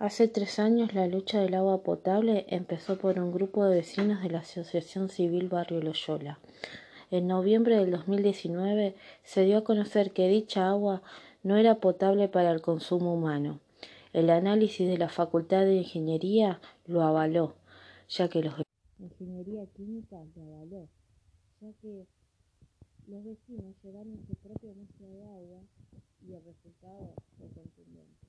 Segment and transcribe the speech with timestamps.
[0.00, 4.30] Hace tres años la lucha del agua potable empezó por un grupo de vecinos de
[4.30, 6.38] la Asociación Civil Barrio Loyola.
[7.10, 11.02] En noviembre del 2019 se dio a conocer que dicha agua
[11.42, 13.58] no era potable para el consumo humano.
[14.12, 17.56] El análisis de la Facultad de Ingeniería lo avaló,
[18.08, 18.54] ya que los
[19.00, 20.88] Ingeniería Química lo avaló,
[21.60, 22.06] ya que
[23.08, 25.60] los vecinos llevaron su propia muestra de agua
[26.24, 28.28] y el resultado fue contundente.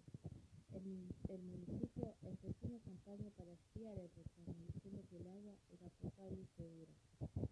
[0.71, 6.41] El, municipio empezó una campaña para espiar el reclamo, diciendo que el agua era potable
[6.41, 6.91] y segura,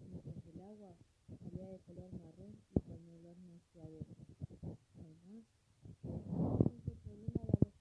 [0.10, 0.96] mientras el agua
[1.42, 3.38] salía de color marrón y con olor.
[4.98, 5.46] Además,
[6.86, 7.72] el problema de la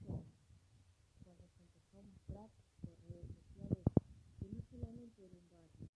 [1.23, 2.49] cuando se empezó a mostrar
[2.85, 3.83] por redes sociales
[4.39, 5.89] que no solamente era un barrio,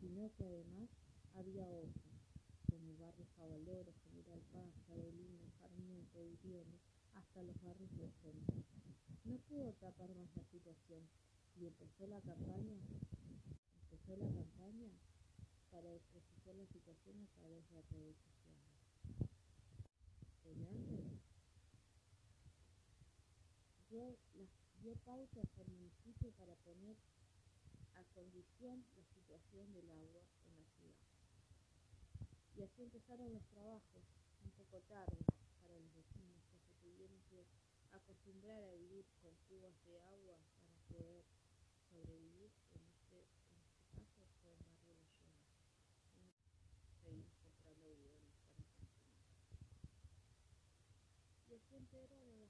[0.00, 0.90] sino que además
[1.34, 2.18] había otros,
[2.68, 6.80] como el barrio Jabaloro, General Paz, Carolina, Sarmiento, Uribe,
[7.14, 8.64] hasta los barrios del centro.
[9.24, 11.08] No pudo tapar más la situación
[11.60, 12.74] y empezó la campaña,
[13.82, 14.90] empezó la campaña
[15.70, 15.90] para
[16.52, 18.74] la situación a través de redes sociales.
[20.44, 20.58] En
[23.88, 24.18] dio,
[24.82, 26.96] dio pautas al municipio para poner
[27.94, 31.00] a condición la situación del agua en la ciudad.
[32.56, 34.04] Y así empezaron los trabajos,
[34.44, 35.24] un poco tarde
[35.62, 36.44] para los vecinos
[36.82, 37.46] tuvieron que
[37.92, 41.24] acostumbrar a vivir con cubas de agua para poder
[41.90, 42.50] sobrevivir.
[42.74, 43.24] En este,
[43.92, 45.94] en este caso fue en Barrio Loyola.
[47.02, 49.14] Seguimos comprando bidones para consumir.
[51.54, 52.48] Cargo de la